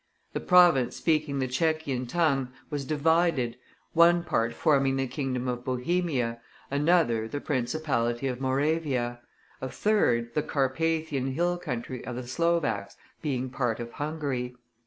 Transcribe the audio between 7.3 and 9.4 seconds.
principality of Moravia,